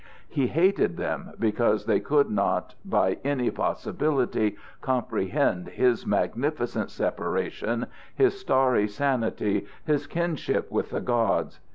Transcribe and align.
He 0.29 0.47
hated 0.47 0.97
them 0.97 1.33
because 1.37 1.85
they 1.85 1.99
could 1.99 2.27
not 2.31 2.73
by 2.83 3.19
any 3.23 3.51
possibility 3.51 4.57
comprehend 4.81 5.67
his 5.67 6.07
magnificent 6.07 6.89
separation, 6.89 7.85
his 8.15 8.39
starry 8.39 8.87
sanity, 8.87 9.67
his 9.85 10.07
kinship 10.07 10.71
with 10.71 10.89
the 10.89 11.01
gods. 11.01 11.59